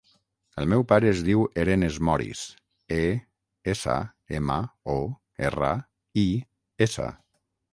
El 0.61 0.65
meu 0.69 0.83
pare 0.91 1.09
es 1.09 1.19
diu 1.25 1.43
Eren 1.63 1.87
Esmoris: 1.87 2.41
e, 2.97 3.05
essa, 3.75 3.99
ema, 4.41 4.57
o, 4.97 4.99
erra, 5.51 5.71
i, 6.27 6.29
essa. 6.89 7.11